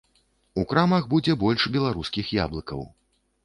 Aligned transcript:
У 0.61 0.63
крамах 0.71 1.03
будзе 1.11 1.37
больш 1.45 1.69
беларускіх 1.77 2.35
яблыкаў. 2.43 2.87